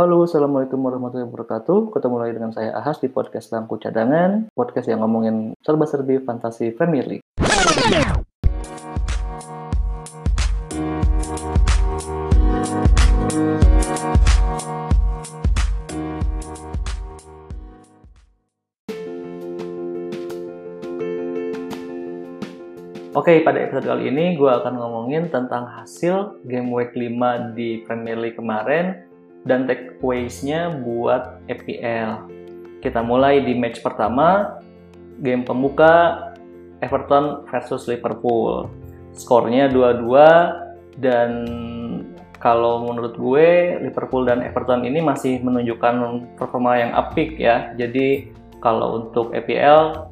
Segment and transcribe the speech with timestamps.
[0.00, 1.92] Halo, Assalamualaikum warahmatullahi wabarakatuh.
[1.92, 7.04] Ketemu lagi dengan saya Ahas di podcast Lampu Cadangan, podcast yang ngomongin serba-serbi fantasi Premier
[7.04, 7.24] League.
[23.12, 28.16] Oke, pada episode kali ini gue akan ngomongin tentang hasil game week 5 di Premier
[28.16, 29.09] League kemarin
[29.44, 32.28] dan takeaways-nya buat FPL.
[32.80, 34.60] Kita mulai di match pertama,
[35.20, 36.26] game pembuka
[36.80, 38.68] Everton versus Liverpool.
[39.12, 41.30] Skornya 2-2 dan
[42.40, 47.76] kalau menurut gue Liverpool dan Everton ini masih menunjukkan performa yang apik ya.
[47.76, 48.32] Jadi
[48.64, 50.08] kalau untuk FPL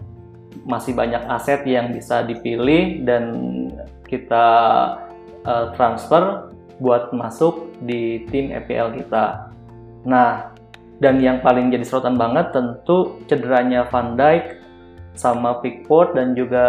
[0.68, 3.24] masih banyak aset yang bisa dipilih dan
[4.04, 4.48] kita
[5.44, 9.50] uh, transfer buat masuk di tim EPL kita.
[10.06, 10.54] Nah,
[10.98, 14.58] dan yang paling jadi sorotan banget tentu cederanya Van Dijk
[15.14, 16.66] sama Pickford dan juga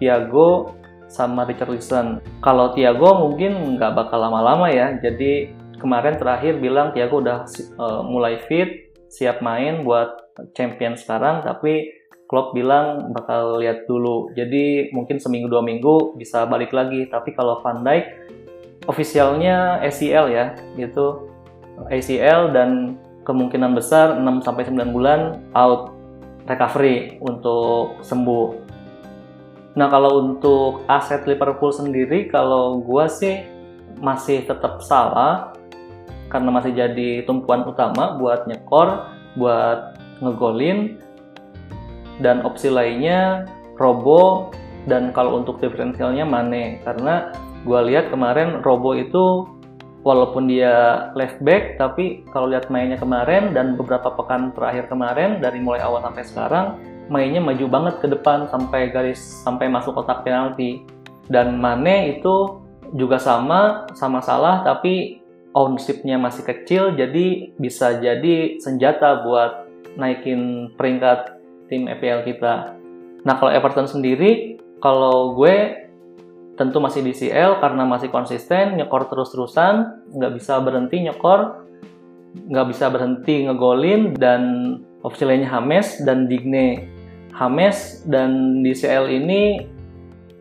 [0.00, 0.76] Thiago
[1.08, 2.20] sama Richarlison.
[2.44, 4.96] Kalau Thiago mungkin nggak bakal lama-lama ya.
[5.00, 7.48] Jadi kemarin terakhir bilang Thiago udah
[7.80, 11.96] uh, mulai fit, siap main buat champion sekarang, tapi
[12.28, 14.28] Klopp bilang bakal lihat dulu.
[14.36, 17.08] Jadi mungkin seminggu dua minggu bisa balik lagi.
[17.08, 18.04] Tapi kalau Van Dijk
[18.88, 21.28] ofisialnya ACL ya, gitu.
[21.92, 25.92] ACL dan kemungkinan besar 6 sampai 9 bulan out
[26.48, 28.66] recovery untuk sembuh.
[29.76, 33.46] Nah, kalau untuk aset Liverpool sendiri kalau gua sih
[34.00, 35.54] masih tetap salah
[36.32, 40.98] karena masih jadi tumpuan utama buat nyekor, buat ngegolin.
[42.18, 43.46] Dan opsi lainnya
[43.78, 44.50] Robo
[44.90, 46.82] dan kalau untuk diferensialnya Mane.
[46.82, 47.30] Karena
[47.66, 49.46] gue lihat kemarin Robo itu
[50.06, 55.58] walaupun dia left back tapi kalau lihat mainnya kemarin dan beberapa pekan terakhir kemarin dari
[55.58, 56.66] mulai awal sampai sekarang
[57.10, 60.84] mainnya maju banget ke depan sampai garis sampai masuk kotak penalti
[61.28, 62.62] dan Mane itu
[62.96, 65.20] juga sama sama salah tapi
[65.52, 69.68] ownershipnya masih kecil jadi bisa jadi senjata buat
[69.98, 72.78] naikin peringkat tim EPL kita.
[73.26, 75.87] Nah kalau Everton sendiri, kalau gue
[76.58, 81.64] tentu masih di CL karena masih konsisten, nyekor terus-terusan, nggak bisa berhenti nyekor,
[82.50, 84.42] nggak bisa berhenti ngegolin, dan
[85.00, 86.90] lainnya Hames dan Digne.
[87.32, 89.62] Hames dan di CL ini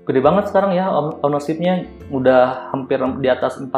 [0.08, 0.88] gede banget sekarang ya
[1.22, 3.70] ownershipnya udah hampir di atas 40%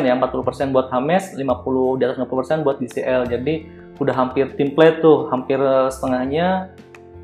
[0.00, 3.54] ya 40% buat Hames 50 di atas 50% buat DCL jadi
[4.00, 5.60] udah hampir template tuh, hampir
[5.92, 6.72] setengahnya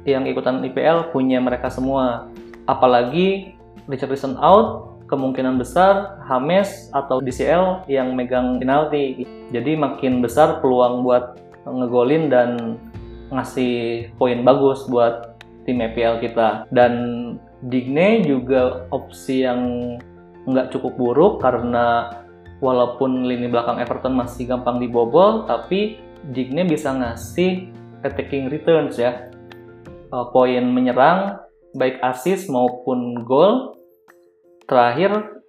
[0.05, 2.29] yang ikutan IPL punya mereka semua.
[2.69, 3.54] Apalagi
[3.87, 9.29] Richardson out, kemungkinan besar Hames atau DCL yang megang penalti.
[9.53, 12.81] Jadi makin besar peluang buat ngegolin dan
[13.29, 15.37] ngasih poin bagus buat
[15.69, 16.69] tim IPL kita.
[16.73, 16.93] Dan
[17.65, 19.97] Digne juga opsi yang
[20.45, 22.21] nggak cukup buruk karena
[22.61, 26.01] walaupun lini belakang Everton masih gampang dibobol, tapi
[26.33, 27.69] Digne bisa ngasih
[28.05, 29.33] attacking returns ya
[30.13, 31.41] uh, poin menyerang
[31.75, 33.74] baik assist maupun gol
[34.69, 35.43] terakhir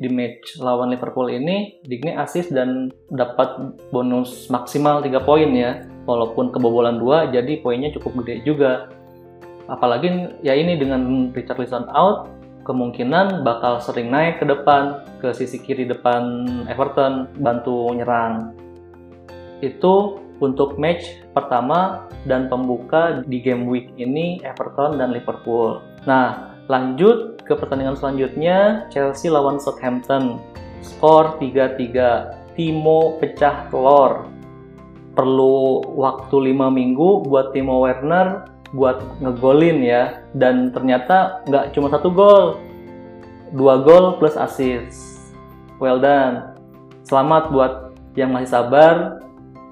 [0.00, 5.84] di match lawan Liverpool ini Digne assist dan dapat bonus maksimal 3 poin ya.
[6.08, 8.88] Walaupun kebobolan dua jadi poinnya cukup gede juga.
[9.68, 12.32] Apalagi ya ini dengan Richarlison out
[12.64, 18.56] kemungkinan bakal sering naik ke depan ke sisi kiri depan Everton bantu nyerang.
[19.60, 25.84] Itu untuk match pertama dan pembuka di game week ini Everton dan Liverpool.
[26.08, 30.38] Nah, lanjut ke pertandingan selanjutnya Chelsea lawan Southampton.
[30.86, 32.54] Skor 3-3.
[32.54, 34.30] Timo pecah telur.
[35.18, 40.22] Perlu waktu 5 minggu buat Timo Werner buat ngegolin ya.
[40.30, 42.62] Dan ternyata nggak cuma satu gol.
[43.50, 45.18] Dua gol plus assist.
[45.82, 46.54] Well done.
[47.02, 49.18] Selamat buat yang masih sabar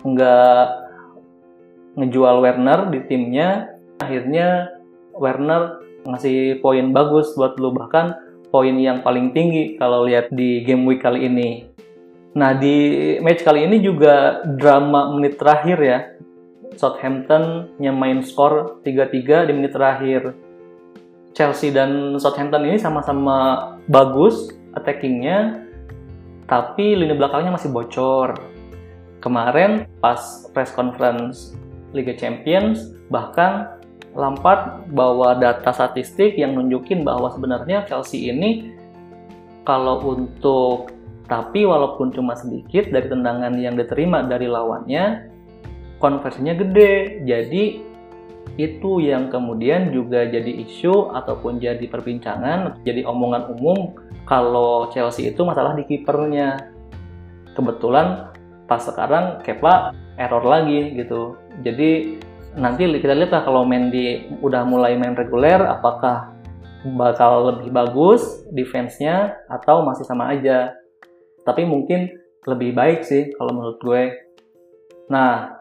[0.02, 0.66] nggak
[1.94, 4.70] ngejual Werner di timnya akhirnya
[5.18, 7.72] Werner ngasih poin bagus buat lu.
[7.76, 8.06] Bahkan
[8.48, 11.68] poin yang paling tinggi kalau lihat di game week kali ini.
[12.36, 15.98] Nah di match kali ini juga drama menit terakhir ya.
[16.78, 20.36] Southampton nyemain skor 3-3 di menit terakhir.
[21.34, 25.64] Chelsea dan Southampton ini sama-sama bagus attackingnya
[26.48, 28.34] tapi lini belakangnya masih bocor.
[29.18, 31.52] Kemarin pas press conference
[31.92, 33.77] Liga Champions bahkan
[34.16, 38.72] Lampard bawa data statistik yang nunjukin bahwa sebenarnya Chelsea ini
[39.64, 40.96] kalau untuk
[41.28, 45.28] Tapi walaupun cuma sedikit dari tendangan yang diterima dari lawannya,
[46.00, 47.20] konversinya gede.
[47.28, 47.84] Jadi
[48.56, 53.92] itu yang kemudian juga jadi isu ataupun jadi perbincangan, jadi omongan umum
[54.24, 56.72] kalau Chelsea itu masalah di kipernya.
[57.52, 58.32] Kebetulan
[58.64, 61.36] pas sekarang Kepa error lagi gitu.
[61.60, 62.24] Jadi
[62.58, 66.34] nanti kita lihat lah kalau main di udah mulai main reguler apakah
[66.98, 70.74] bakal lebih bagus defense-nya atau masih sama aja.
[71.46, 72.10] Tapi mungkin
[72.46, 74.02] lebih baik sih kalau menurut gue.
[75.10, 75.58] Nah,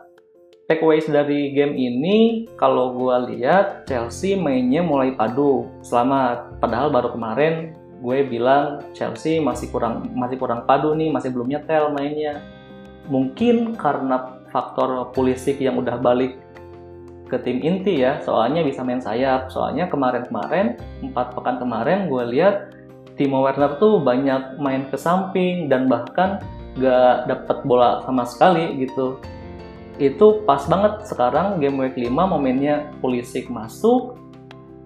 [0.68, 7.72] takeaways dari game ini kalau gue lihat Chelsea mainnya mulai padu selamat padahal baru kemarin
[8.04, 12.44] gue bilang Chelsea masih kurang masih kurang padu nih masih belum nyetel mainnya
[13.08, 16.36] mungkin karena faktor Pulisic yang udah balik
[17.28, 18.24] ke tim inti ya.
[18.24, 19.52] Soalnya bisa main sayap.
[19.52, 22.72] Soalnya kemarin-kemarin empat pekan kemarin gue lihat
[23.18, 26.40] Timo Werner tuh banyak main ke samping dan bahkan
[26.78, 29.18] gak dapat bola sama sekali gitu.
[29.98, 31.04] Itu pas banget.
[31.10, 34.16] Sekarang game week 5 momennya Pulisic masuk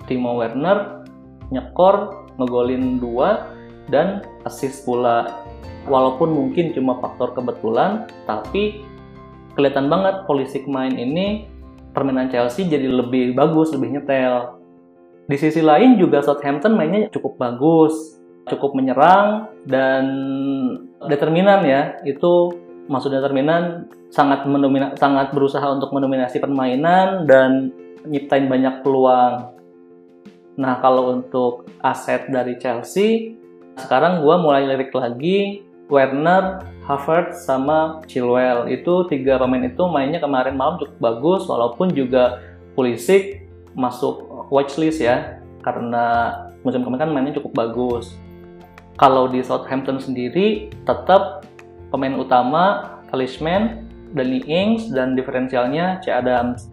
[0.07, 1.03] Timo Werner
[1.51, 3.51] nyekor ngegolin dua
[3.91, 5.43] dan assist pula.
[5.91, 8.87] Walaupun mungkin cuma faktor kebetulan tapi
[9.59, 11.50] kelihatan banget Pulisic main ini
[11.91, 14.57] permainan Chelsea jadi lebih bagus lebih nyetel
[15.27, 20.03] di sisi lain juga Southampton mainnya cukup bagus cukup menyerang dan
[21.05, 22.57] determinan ya itu
[22.91, 27.71] maksudnya determinan sangat mendomina, sangat berusaha untuk mendominasi permainan dan
[28.03, 29.55] nyiptain banyak peluang.
[30.59, 33.39] Nah kalau untuk aset dari Chelsea
[33.79, 40.55] sekarang gue mulai lirik lagi Werner, Havertz sama Chilwell itu tiga pemain itu mainnya kemarin
[40.55, 42.39] malam cukup bagus walaupun juga
[42.73, 43.45] Pulisic
[43.75, 46.33] masuk watchlist ya karena
[46.63, 48.15] musim kemarin kan mainnya cukup bagus.
[48.95, 51.43] Kalau di Southampton sendiri tetap
[51.91, 53.85] pemain utama Talisman,
[54.15, 56.11] Danny Ings, dan diferensialnya C.
[56.11, 56.71] Adams.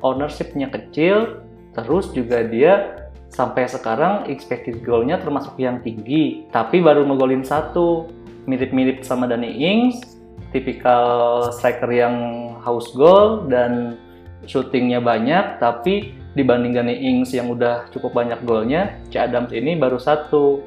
[0.00, 1.44] Ownershipnya kecil,
[1.76, 8.08] terus juga dia sampai sekarang expected goalnya termasuk yang tinggi, tapi baru ngegolin satu.
[8.44, 10.20] Mirip-mirip sama Danny Ings,
[10.52, 12.16] tipikal striker yang
[12.60, 13.96] house goal dan
[14.44, 19.16] shootingnya banyak, tapi dibanding Danny Ings yang udah cukup banyak golnya, C.
[19.16, 20.60] Adams ini baru satu.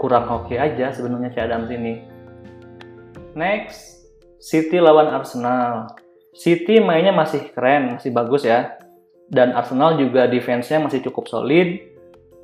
[0.00, 1.36] Kurang hoki aja sebenarnya C.
[1.44, 2.02] Adams ini.
[3.36, 4.08] Next,
[4.42, 5.94] City lawan Arsenal.
[6.32, 8.80] City mainnya masih keren, masih bagus ya.
[9.28, 11.91] Dan Arsenal juga defense-nya masih cukup solid.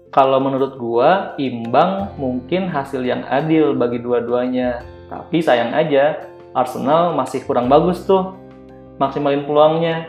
[0.08, 4.80] Kalau menurut gua, imbang mungkin hasil yang adil bagi dua-duanya.
[5.12, 8.32] Tapi sayang aja, Arsenal masih kurang bagus tuh
[8.96, 10.08] maksimalin peluangnya.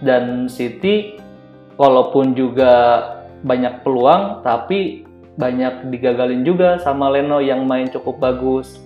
[0.00, 1.20] Dan City
[1.76, 3.00] walaupun juga
[3.40, 5.08] banyak peluang, tapi
[5.40, 8.76] banyak digagalin juga sama Leno yang main cukup bagus.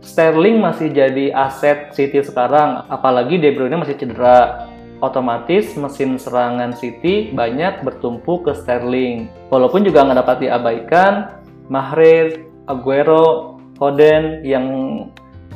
[0.00, 4.68] Sterling masih jadi aset City sekarang, apalagi De Bruyne masih cedera.
[5.00, 9.32] Otomatis mesin serangan City banyak bertumpu ke Sterling.
[9.48, 11.12] Walaupun juga nggak dapat diabaikan,
[11.72, 12.36] Mahrez,
[12.68, 14.66] Aguero, Foden yang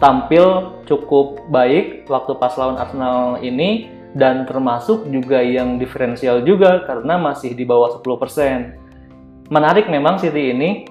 [0.00, 7.20] tampil cukup baik waktu pas lawan Arsenal ini dan termasuk juga yang diferensial juga karena
[7.20, 9.52] masih di bawah 10%.
[9.52, 10.88] Menarik memang City ini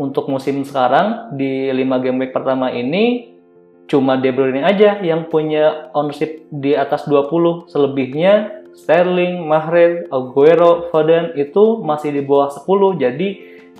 [0.00, 3.31] untuk musim sekarang di 5 game week pertama ini
[3.92, 11.36] cuma De Bruyne aja yang punya ownership di atas 20 selebihnya Sterling, Mahrez, Aguero, Foden
[11.36, 13.28] itu masih di bawah 10 jadi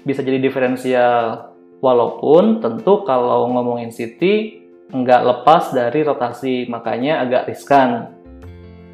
[0.05, 1.49] bisa jadi diferensial.
[1.81, 6.69] Walaupun tentu kalau ngomongin City nggak lepas dari rotasi.
[6.69, 8.13] Makanya agak riskan.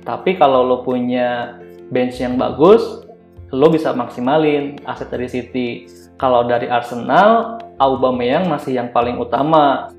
[0.06, 1.58] Tapi kalau lo punya
[1.90, 3.04] bench yang bagus
[3.52, 5.68] lo bisa maksimalin aset dari City.
[6.18, 9.92] Kalau dari Arsenal, Aubameyang masih yang paling utama.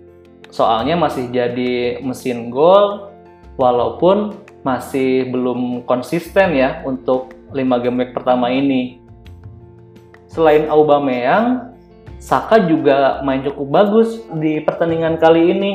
[0.50, 3.14] Soalnya masih jadi mesin gol
[3.56, 4.34] walaupun
[4.66, 9.00] masih belum konsisten ya untuk 5 game week pertama ini.
[10.30, 11.74] Selain Aubameyang,
[12.20, 15.74] Saka juga main cukup bagus di pertandingan kali ini.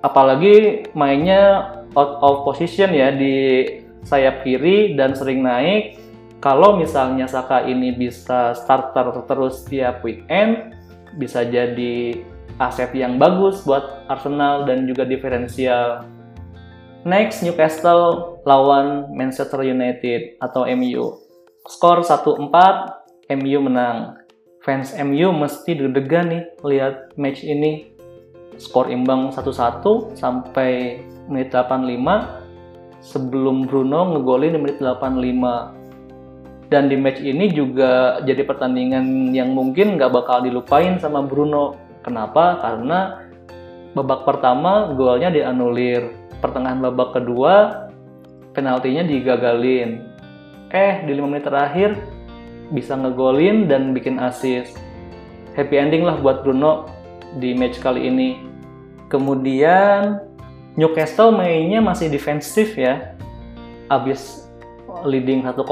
[0.00, 3.66] Apalagi mainnya out of position ya di
[4.06, 5.98] sayap kiri dan sering naik
[6.38, 10.70] kalau misalnya Saka ini bisa starter terus tiap weekend,
[11.18, 12.22] bisa jadi
[12.56, 16.08] aset yang bagus buat Arsenal dan juga diferensial.
[17.04, 21.20] Next, Newcastle lawan Manchester United atau MU.
[21.68, 22.48] Skor 1-4,
[23.38, 24.18] MU menang.
[24.64, 27.94] Fans MU mesti deg-degan nih lihat match ini.
[28.58, 35.78] Skor imbang 1-1 sampai menit 85 sebelum Bruno ngegolin di menit 85
[36.68, 42.58] dan di match ini juga jadi pertandingan yang mungkin nggak bakal dilupain sama Bruno Kenapa?
[42.62, 43.28] Karena
[43.92, 47.88] babak pertama golnya dianulir, pertengahan babak kedua
[48.58, 50.02] penaltinya digagalin.
[50.74, 51.96] Eh, di 5 menit terakhir
[52.74, 54.76] bisa ngegolin dan bikin assist.
[55.56, 56.86] Happy ending lah buat Bruno
[57.40, 58.44] di match kali ini.
[59.08, 60.20] Kemudian
[60.76, 63.16] Newcastle mainnya masih defensif ya.
[63.88, 64.46] Abis
[65.02, 65.64] leading 1-0,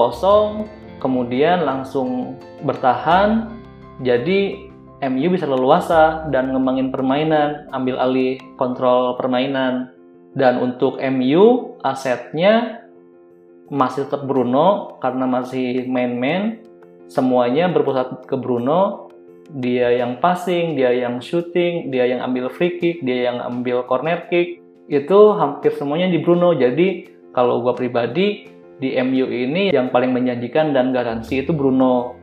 [0.98, 3.52] kemudian langsung bertahan.
[4.00, 4.72] Jadi
[5.04, 9.92] MU bisa leluasa dan ngembangin permainan, ambil alih kontrol permainan.
[10.32, 12.84] Dan untuk MU asetnya
[13.68, 16.64] masih tetap Bruno karena masih main-main.
[17.12, 19.12] Semuanya berpusat ke Bruno.
[19.46, 24.26] Dia yang passing, dia yang shooting, dia yang ambil free kick, dia yang ambil corner
[24.26, 24.58] kick.
[24.90, 26.56] Itu hampir semuanya di Bruno.
[26.56, 32.16] Jadi kalau gue pribadi di MU ini yang paling menjanjikan dan garansi itu Bruno.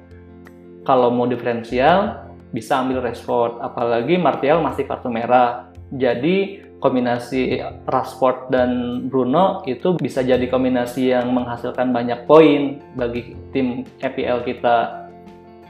[0.84, 2.23] Kalau mau diferensial
[2.54, 5.74] bisa ambil Rashford, apalagi Martial masih kartu merah.
[5.90, 13.88] Jadi kombinasi Rashford dan Bruno itu bisa jadi kombinasi yang menghasilkan banyak poin bagi tim
[14.04, 15.10] EPL kita.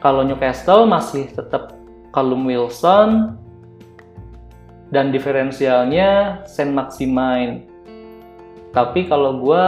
[0.04, 1.72] Kalau Newcastle masih tetap
[2.12, 3.40] Callum Wilson
[4.92, 7.66] dan diferensialnya Saint Maximin.
[8.74, 9.66] Tapi kalau gue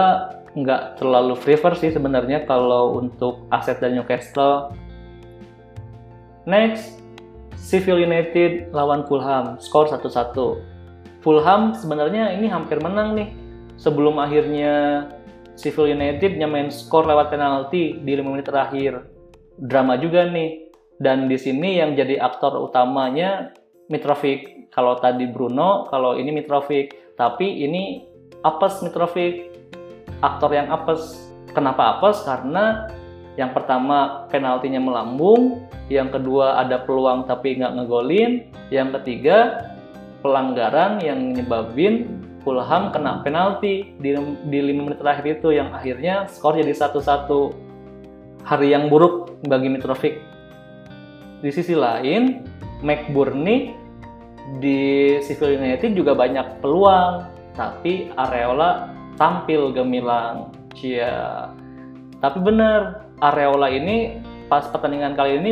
[0.55, 4.73] nggak terlalu prefer sih sebenarnya kalau untuk aset dan Newcastle.
[6.45, 7.04] Next,
[7.59, 13.33] Sheffield United lawan Fulham, skor 1-1 Fulham sebenarnya ini hampir menang nih
[13.81, 15.07] sebelum akhirnya
[15.55, 19.07] Sheffield United nyamain skor lewat penalti di 5 menit terakhir.
[19.55, 20.67] Drama juga nih.
[20.95, 23.51] Dan di sini yang jadi aktor utamanya
[23.87, 24.71] Mitrovic.
[24.71, 27.15] Kalau tadi Bruno, kalau ini Mitrovic.
[27.15, 28.03] Tapi ini
[28.43, 29.55] apes Mitrovic.
[30.19, 31.31] Aktor yang apes.
[31.55, 32.23] Kenapa apes?
[32.27, 32.91] Karena
[33.39, 39.69] yang pertama penaltinya melambung, yang kedua ada peluang tapi nggak ngegolin, yang ketiga
[40.25, 44.13] pelanggaran yang nyebabin Fulham kena penalti di,
[44.49, 47.57] di 5 menit terakhir itu yang akhirnya skor jadi satu-satu
[48.45, 50.21] hari yang buruk bagi Mitrovic.
[51.41, 52.45] Di sisi lain,
[52.85, 53.73] McBurney
[54.61, 57.25] di Sheffield United juga banyak peluang,
[57.57, 60.53] tapi Areola tampil gemilang.
[60.77, 61.49] Cia.
[62.21, 65.51] Tapi benar, Areola ini pas pertandingan kali ini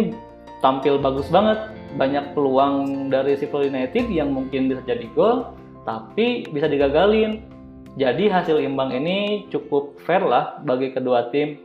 [0.64, 1.60] tampil bagus banget
[1.94, 5.54] banyak peluang dari Sheffield United yang mungkin bisa jadi gol,
[5.86, 7.46] tapi bisa digagalin.
[7.94, 11.62] Jadi hasil imbang ini cukup fair lah bagi kedua tim.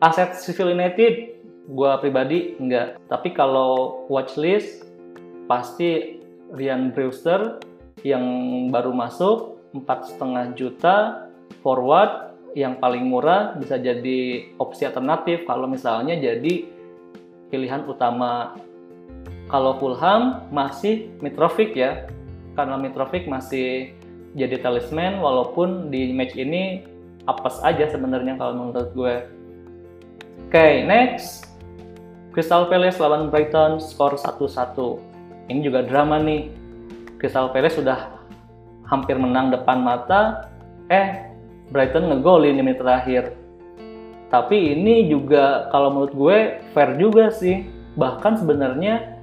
[0.00, 1.36] Aset Sheffield United,
[1.68, 2.96] gue pribadi enggak.
[3.12, 4.88] Tapi kalau watchlist,
[5.44, 6.20] pasti
[6.56, 7.60] Ryan Brewster
[8.00, 8.24] yang
[8.72, 11.28] baru masuk, empat setengah juta,
[11.60, 16.70] forward yang paling murah bisa jadi opsi alternatif kalau misalnya jadi
[17.50, 18.54] pilihan utama
[19.50, 22.08] kalau Fulham masih Mitrovic ya,
[22.56, 23.92] karena Mitrovic masih
[24.34, 26.82] jadi talisman walaupun di match ini
[27.28, 29.14] apes aja sebenarnya kalau menurut gue.
[30.48, 31.50] Oke, okay, next.
[32.34, 34.74] Crystal Palace lawan Brighton skor 1-1.
[35.46, 36.50] Ini juga drama nih.
[37.22, 38.10] Crystal Palace sudah
[38.90, 40.50] hampir menang depan mata,
[40.90, 41.33] eh
[41.74, 43.34] Brighton ngegolin di menit terakhir.
[44.30, 46.36] Tapi ini juga kalau menurut gue
[46.70, 47.66] fair juga sih.
[47.98, 49.18] Bahkan sebenarnya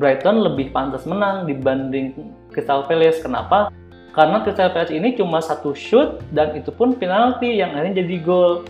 [0.00, 3.20] Brighton lebih pantas menang dibanding Crystal Palace.
[3.20, 3.68] Kenapa?
[4.16, 8.64] Karena Crystal Palace ini cuma satu shoot dan itu pun penalti yang akhirnya jadi gol.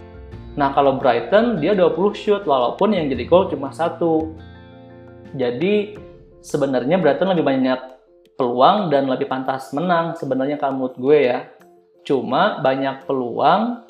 [0.58, 4.34] Nah kalau Brighton dia 20 shoot walaupun yang jadi gol cuma satu.
[5.38, 5.94] Jadi
[6.42, 7.78] sebenarnya Brighton lebih banyak
[8.34, 11.38] peluang dan lebih pantas menang sebenarnya kalau menurut gue ya.
[12.04, 13.84] Cuma banyak peluang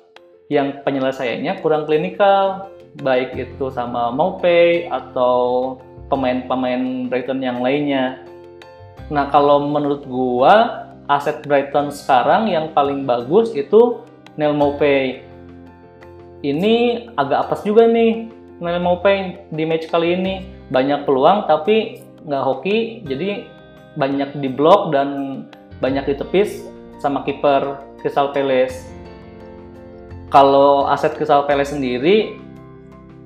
[0.50, 5.78] yang penyelesaiannya kurang klinikal, baik itu sama Maupay atau
[6.10, 8.18] pemain-pemain Brighton yang lainnya.
[9.10, 14.02] Nah, kalau menurut gua aset Brighton sekarang yang paling bagus itu
[14.34, 15.22] Neil Maupay.
[16.40, 20.34] Ini agak apes juga nih Neil Maupay di match kali ini.
[20.70, 23.42] Banyak peluang tapi nggak hoki, jadi
[23.98, 25.42] banyak diblok dan
[25.82, 26.62] banyak ditepis
[27.02, 28.88] sama kiper Crystal Palace.
[30.32, 32.40] Kalau aset Crystal Palace sendiri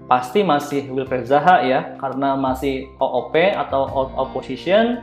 [0.04, 5.00] pasti masih Wilfred Zaha ya karena masih OOP atau out of position.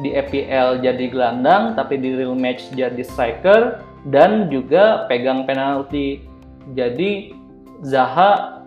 [0.00, 6.24] Di EPL jadi gelandang tapi di real match jadi striker dan juga pegang penalti.
[6.72, 7.36] Jadi
[7.84, 8.62] Zaha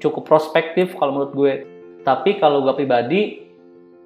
[0.00, 1.54] cukup prospektif kalau menurut gue.
[2.04, 3.44] Tapi kalau gue pribadi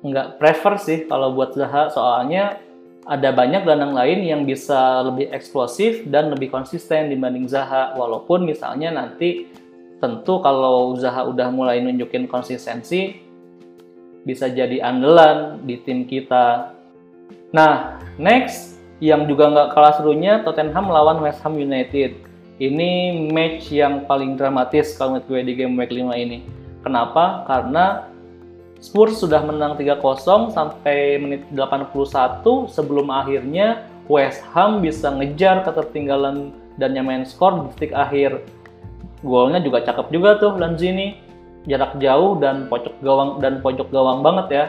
[0.07, 2.62] nggak prefer sih kalau buat Zaha soalnya
[3.09, 8.93] ada banyak gelandang lain yang bisa lebih eksplosif dan lebih konsisten dibanding Zaha walaupun misalnya
[8.93, 9.49] nanti
[9.97, 13.17] tentu kalau Zaha udah mulai nunjukin konsistensi
[14.29, 16.77] bisa jadi andalan di tim kita.
[17.49, 22.12] Nah, next yang juga nggak kalah serunya Tottenham melawan West Ham United.
[22.61, 26.45] Ini match yang paling dramatis kalau menurut gue di game week 5 ini.
[26.85, 27.47] Kenapa?
[27.49, 28.11] Karena
[28.78, 36.94] Spurs sudah menang 3-0 sampai menit 81 sebelum akhirnya West Ham bisa ngejar ketertinggalan dan
[36.94, 38.47] nyamain skor di detik akhir.
[39.26, 41.26] Golnya juga cakep juga tuh Lanzini.
[41.68, 44.64] Jarak jauh dan pojok gawang dan pojok gawang banget ya.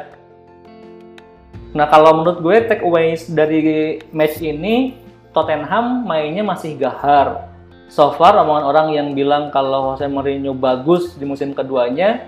[1.72, 4.98] Nah kalau menurut gue takeaways dari match ini
[5.32, 7.46] Tottenham mainnya masih gahar.
[7.88, 12.26] So far omongan orang yang bilang kalau Jose Mourinho bagus di musim keduanya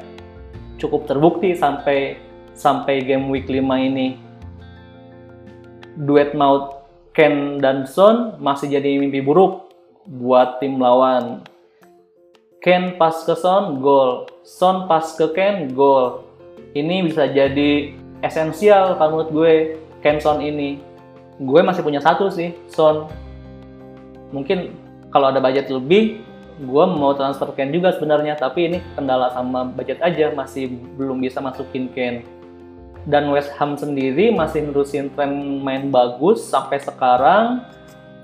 [0.81, 2.17] cukup terbukti sampai
[2.57, 4.17] sampai game week 5 ini.
[6.01, 6.81] Duet maut
[7.13, 9.69] Ken dan Son masih jadi mimpi buruk
[10.07, 11.45] buat tim lawan.
[12.61, 14.29] Ken pas ke Son, gol.
[14.45, 16.23] Son pas ke Ken, gol.
[16.71, 19.53] Ini bisa jadi esensial kalau menurut gue
[20.05, 20.77] Ken Son ini.
[21.41, 23.09] Gue masih punya satu sih, Son.
[24.31, 24.77] Mungkin
[25.09, 26.21] kalau ada budget lebih,
[26.61, 31.41] gue mau transfer Ken juga sebenarnya, tapi ini kendala sama budget aja, masih belum bisa
[31.41, 32.21] masukin Ken.
[33.09, 37.65] Dan West Ham sendiri masih nerusin tren main bagus sampai sekarang.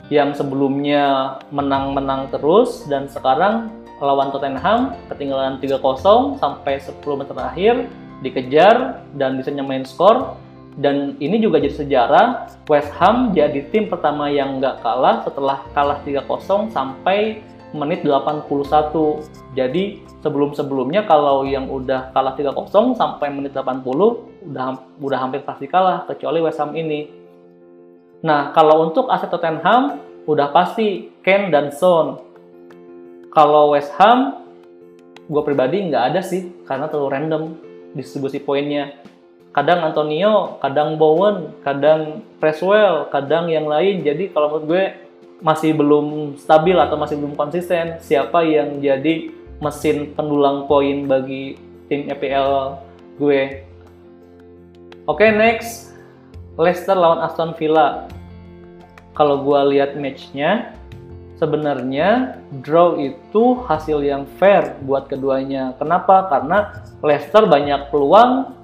[0.08, 3.68] Yang sebelumnya menang-menang terus dan sekarang
[4.00, 7.76] lawan Tottenham ketinggalan 3-0 sampai 10 menit terakhir
[8.22, 10.38] dikejar dan bisa nyamain skor.
[10.78, 16.00] Dan ini juga jadi sejarah West Ham jadi tim pertama yang nggak kalah setelah kalah
[16.06, 17.42] 3-0 sampai
[17.76, 18.48] menit 81
[19.56, 23.84] jadi sebelum-sebelumnya kalau yang udah kalah 3-0 sampai menit 80
[24.48, 24.66] udah
[25.02, 27.10] udah hampir pasti kalah kecuali West Ham ini.
[28.24, 32.24] Nah, kalau untuk aset Tottenham udah pasti Ken dan Son.
[33.32, 34.44] Kalau West Ham
[35.28, 37.44] gue pribadi nggak ada sih karena terlalu random
[37.94, 38.96] distribusi poinnya.
[39.52, 44.06] Kadang Antonio, kadang Bowen, kadang Presswell, kadang yang lain.
[44.06, 44.84] Jadi kalau menurut gue
[45.38, 49.30] masih belum stabil atau masih belum konsisten siapa yang jadi
[49.62, 51.58] mesin pendulang poin bagi
[51.90, 52.78] tim EPL
[53.18, 53.66] gue.
[55.08, 55.96] Oke, okay, next.
[56.58, 58.10] Leicester lawan Aston Villa.
[59.14, 60.74] Kalau gue lihat matchnya,
[61.38, 65.78] sebenarnya draw itu hasil yang fair buat keduanya.
[65.78, 66.30] Kenapa?
[66.30, 68.57] Karena Leicester banyak peluang,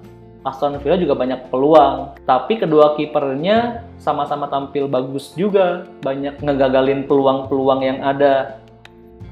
[0.44, 2.20] Aston Villa juga banyak peluang.
[2.28, 8.60] Tapi kedua kipernya sama-sama tampil bagus juga, banyak ngegagalin peluang-peluang yang ada.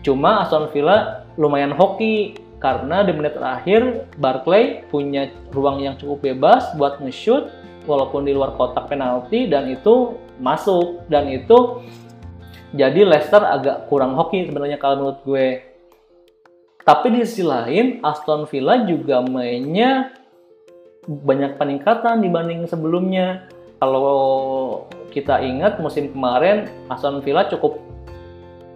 [0.02, 6.71] Cuma Aston Villa lumayan hoki karena di menit terakhir Barclay punya ruang yang cukup bebas
[6.78, 7.50] buat nge-shoot
[7.89, 11.82] walaupun di luar kotak penalti dan itu masuk dan itu
[12.71, 15.47] jadi Leicester agak kurang hoki sebenarnya kalau menurut gue.
[16.82, 20.20] Tapi di sisi lain Aston Villa juga mainnya
[21.07, 23.49] banyak peningkatan dibanding sebelumnya.
[23.81, 27.81] Kalau kita ingat musim kemarin Aston Villa cukup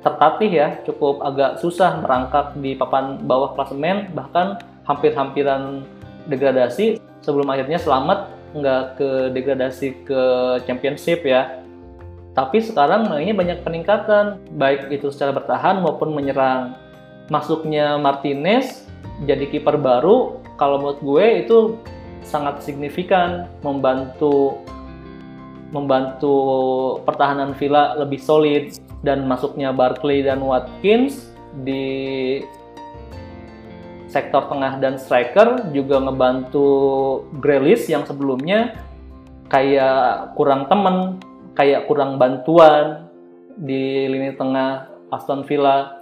[0.01, 5.85] tertatih ya, cukup agak susah merangkak di papan bawah klasemen, bahkan hampir-hampiran
[6.29, 10.21] degradasi sebelum akhirnya selamat nggak ke degradasi ke
[10.65, 11.61] championship ya.
[12.35, 16.75] Tapi sekarang mainnya banyak peningkatan, baik itu secara bertahan maupun menyerang.
[17.31, 18.85] Masuknya Martinez
[19.23, 21.57] jadi kiper baru, kalau menurut gue itu
[22.25, 24.59] sangat signifikan membantu
[25.69, 26.35] membantu
[27.03, 31.29] pertahanan Villa lebih solid dan masuknya Barkley dan Watkins
[31.63, 32.39] di
[34.07, 36.67] sektor tengah dan striker juga ngebantu
[37.43, 38.79] Grealish yang sebelumnya
[39.51, 41.19] kayak kurang temen,
[41.53, 43.11] kayak kurang bantuan
[43.59, 46.01] di lini tengah Aston Villa.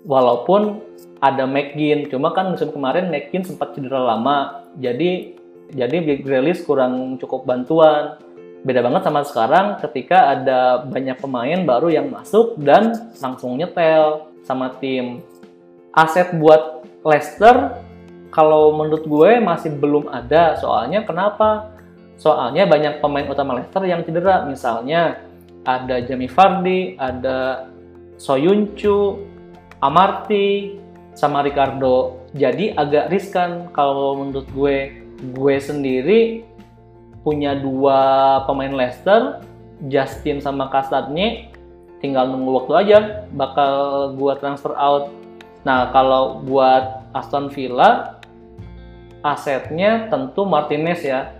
[0.00, 0.80] Walaupun
[1.20, 5.36] ada McGinn cuma kan musim kemarin McGinn sempat cedera lama jadi
[5.72, 8.18] jadi Grealish kurang cukup bantuan
[8.60, 14.76] beda banget sama sekarang ketika ada banyak pemain baru yang masuk dan langsung nyetel sama
[14.76, 15.24] tim.
[15.96, 17.80] Aset buat Leicester
[18.30, 20.60] kalau menurut gue masih belum ada.
[20.60, 21.72] Soalnya kenapa?
[22.20, 24.44] Soalnya banyak pemain utama Leicester yang cedera.
[24.44, 25.24] Misalnya
[25.64, 27.68] ada Jamie Vardy, ada
[28.20, 29.24] Soyuncu,
[29.80, 30.76] Amarty,
[31.16, 32.28] sama Ricardo.
[32.36, 35.00] Jadi agak riskan kalau menurut gue.
[35.20, 36.48] Gue sendiri
[37.20, 38.00] punya dua
[38.48, 39.44] pemain Leicester,
[39.88, 41.52] Justin sama Kastadnya,
[42.00, 42.98] tinggal nunggu waktu aja
[43.36, 43.72] bakal
[44.16, 45.12] gua transfer out.
[45.62, 48.16] Nah, kalau buat Aston Villa
[49.20, 51.36] asetnya tentu Martinez ya.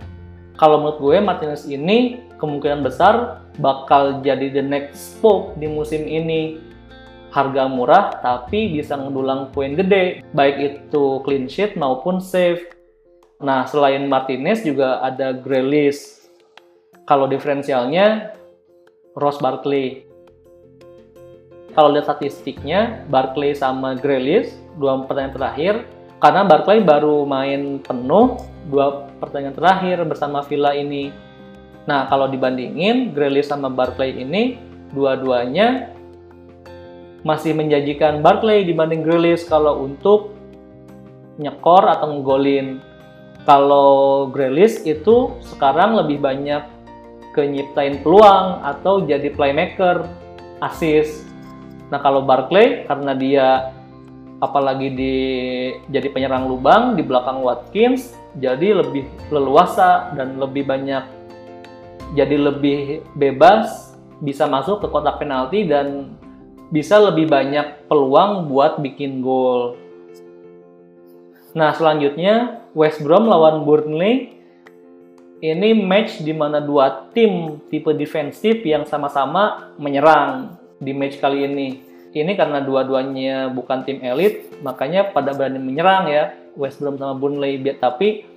[0.61, 6.61] Kalau menurut gue Martinez ini kemungkinan besar bakal jadi the next spoke di musim ini.
[7.31, 12.59] Harga murah tapi bisa ngedulang poin gede, baik itu clean sheet maupun save
[13.41, 16.21] Nah, selain Martinez juga ada Grealish.
[17.09, 18.37] Kalau diferensialnya
[19.17, 20.05] Ross Barkley.
[21.73, 25.73] Kalau lihat statistiknya, Barkley sama Grealish dua pertandingan terakhir
[26.21, 31.11] karena Barkley baru main penuh dua pertandingan terakhir bersama Villa ini.
[31.89, 34.61] Nah, kalau dibandingin Grealish sama Barkley ini
[34.93, 35.89] dua-duanya
[37.25, 40.35] masih menjanjikan Barkley dibanding Grealish kalau untuk
[41.41, 42.90] nyekor atau ngegolin.
[43.41, 46.61] Kalau Grealish itu sekarang lebih banyak
[47.33, 50.05] ke nyiptain peluang atau jadi playmaker,
[50.61, 51.25] assist.
[51.89, 53.47] Nah kalau Barkley karena dia
[54.41, 55.15] apalagi di
[55.89, 61.03] jadi penyerang lubang di belakang Watkins, jadi lebih leluasa dan lebih banyak
[62.11, 66.13] jadi lebih bebas bisa masuk ke kotak penalti dan
[66.71, 69.75] bisa lebih banyak peluang buat bikin gol.
[71.51, 74.39] Nah, selanjutnya West Brom lawan Burnley.
[75.41, 81.69] Ini match di mana dua tim tipe defensif yang sama-sama menyerang di match kali ini.
[82.11, 87.57] Ini karena dua-duanya bukan tim elit, makanya pada berani menyerang ya West Brom sama Burnley.
[87.79, 88.27] Tapi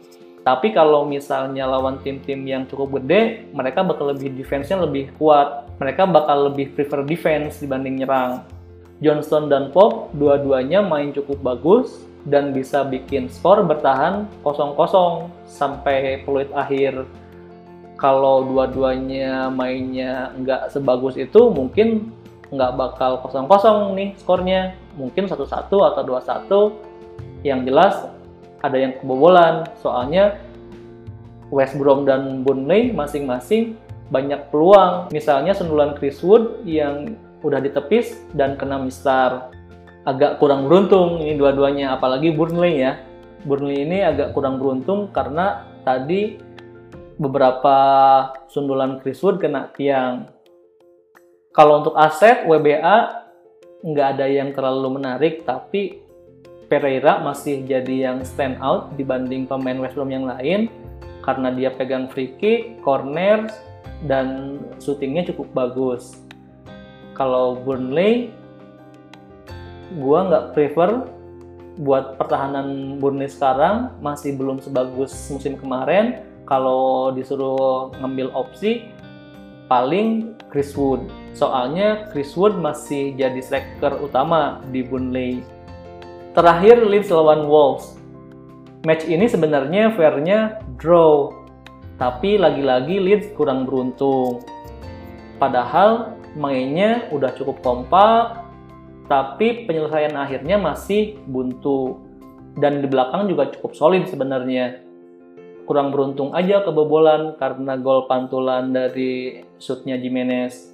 [0.44, 5.64] tapi kalau misalnya lawan tim-tim yang cukup gede, mereka bakal lebih defense-nya lebih kuat.
[5.80, 8.44] Mereka bakal lebih prefer defense dibanding nyerang.
[9.00, 16.48] Johnson dan Pop dua-duanya main cukup bagus, dan bisa bikin skor bertahan kosong-kosong sampai peluit
[16.56, 17.04] akhir.
[18.00, 22.10] Kalau dua-duanya mainnya nggak sebagus itu, mungkin
[22.50, 24.74] nggak bakal kosong-kosong nih skornya.
[24.96, 26.60] Mungkin satu-satu atau dua-satu.
[27.44, 27.94] Yang jelas
[28.64, 30.40] ada yang kebobolan, soalnya
[31.52, 33.76] West Brom dan Burnley masing-masing
[34.08, 35.12] banyak peluang.
[35.12, 39.52] Misalnya sundulan Chris Wood yang udah ditepis dan kena mistar
[40.04, 43.00] agak kurang beruntung ini dua-duanya apalagi Burnley ya
[43.44, 46.36] Burnley ini agak kurang beruntung karena tadi
[47.16, 47.76] beberapa
[48.48, 50.28] sundulan Chris Wood kena tiang
[51.56, 53.24] kalau untuk aset WBA
[53.84, 56.04] nggak ada yang terlalu menarik tapi
[56.64, 60.72] Pereira masih jadi yang stand out dibanding pemain West Brom yang lain
[61.24, 63.48] karena dia pegang free kick, corner,
[64.04, 66.20] dan syutingnya cukup bagus.
[67.16, 68.28] Kalau Burnley
[69.94, 71.06] gue nggak prefer
[71.78, 76.22] buat pertahanan Burnley sekarang masih belum sebagus musim kemarin.
[76.44, 78.92] Kalau disuruh ngambil opsi,
[79.66, 81.08] paling Chris Wood.
[81.32, 85.40] Soalnya Chris Wood masih jadi striker utama di Burnley.
[86.36, 87.96] Terakhir Leeds lawan Wolves.
[88.84, 91.32] Match ini sebenarnya fairnya draw,
[91.96, 94.44] tapi lagi-lagi Leeds kurang beruntung.
[95.40, 98.43] Padahal mainnya udah cukup kompak,
[99.04, 102.00] tapi penyelesaian akhirnya masih buntu.
[102.54, 104.80] Dan di belakang juga cukup solid sebenarnya.
[105.66, 110.70] Kurang beruntung aja kebobolan karena gol pantulan dari shootnya Jimenez.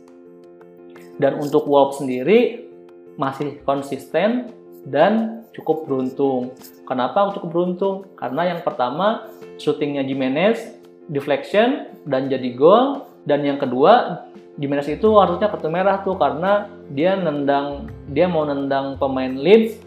[1.17, 2.69] Dan untuk Wolves sendiri
[3.17, 4.53] masih konsisten
[4.85, 6.53] dan cukup beruntung.
[6.85, 7.97] Kenapa cukup beruntung?
[8.17, 9.29] karena yang pertama
[9.61, 13.07] shootingnya Jimenez deflection dan jadi gol.
[13.21, 14.25] Dan yang kedua
[14.59, 19.79] Jimenez itu harusnya kartu merah tuh karena dia nendang dia mau nendang pemain Leeds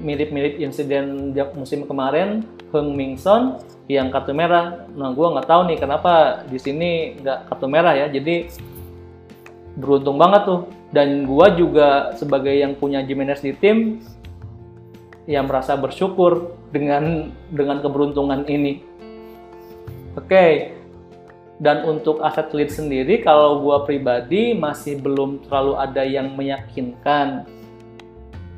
[0.00, 4.88] mirip-mirip insiden musim kemarin Heng Ming Son yang kartu merah.
[4.96, 8.06] Nah, gue nggak tahu nih kenapa di sini nggak kartu merah ya.
[8.08, 8.48] Jadi
[9.76, 10.60] beruntung banget tuh.
[10.92, 14.00] Dan gue juga sebagai yang punya Jimenez di tim
[15.24, 18.82] yang merasa bersyukur dengan dengan keberuntungan ini.
[20.12, 20.50] Oke, okay,
[21.62, 27.46] dan untuk aset lead sendiri, kalau gue pribadi masih belum terlalu ada yang meyakinkan.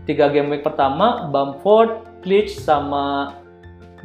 [0.09, 3.37] Tiga game week pertama, Bamford, Klitsch, sama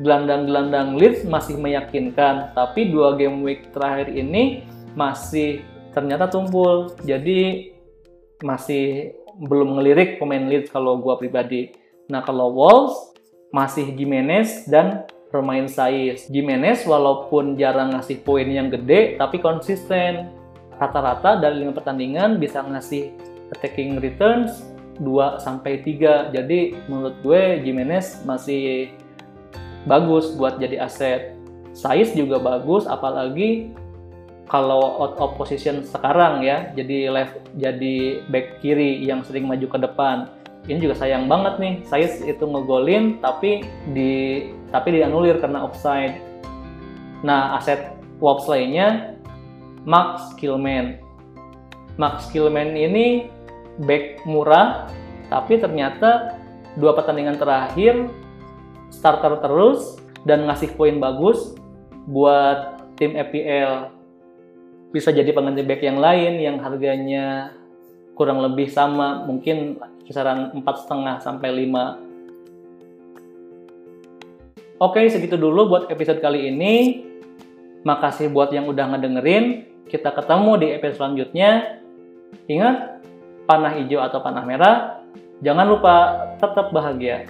[0.04, 2.52] gelandang-gelandang Leeds masih meyakinkan.
[2.52, 4.68] Tapi dua game week terakhir ini
[5.00, 5.64] masih
[5.96, 6.92] ternyata tumpul.
[7.08, 7.72] Jadi
[8.44, 11.72] masih belum ngelirik pemain Leeds kalau gue pribadi.
[12.12, 12.96] Nah kalau Wolves
[13.56, 16.30] masih Jimenez dan bermain size.
[16.30, 20.34] Jimenez walaupun jarang ngasih poin yang gede, tapi konsisten.
[20.80, 23.12] Rata-rata dari lima pertandingan bisa ngasih
[23.52, 24.64] attacking returns
[25.04, 26.32] 2 sampai 3.
[26.32, 28.96] Jadi menurut gue Jimenez masih
[29.84, 31.36] bagus buat jadi aset.
[31.76, 33.76] Size juga bagus apalagi
[34.50, 39.78] kalau out of position sekarang ya, jadi left jadi back kiri yang sering maju ke
[39.78, 40.26] depan
[40.68, 43.64] ini juga sayang banget nih saya itu ngegolin tapi
[43.96, 46.20] di tapi dianulir karena offside.
[47.24, 49.16] Nah aset Wolves lainnya
[49.88, 51.00] Max Killman
[51.96, 53.32] Max Killman ini
[53.84, 54.88] back murah
[55.32, 56.36] tapi ternyata
[56.76, 58.08] dua pertandingan terakhir
[58.92, 61.56] starter terus dan ngasih poin bagus
[62.08, 63.96] buat tim FPL
[64.90, 67.54] bisa jadi pengganti back yang lain yang harganya
[68.20, 72.10] kurang lebih sama mungkin kisaran empat setengah sampai 5
[74.80, 77.04] Oke segitu dulu buat episode kali ini.
[77.84, 79.68] Makasih buat yang udah ngedengerin.
[79.84, 81.84] Kita ketemu di episode selanjutnya.
[82.48, 83.04] Ingat
[83.50, 85.02] panah hijau atau panah merah
[85.42, 85.96] jangan lupa
[86.38, 87.26] tetap bahagia